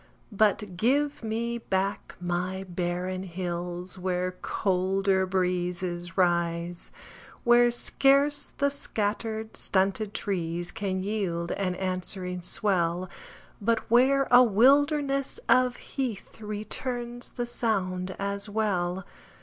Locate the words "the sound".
17.33-18.15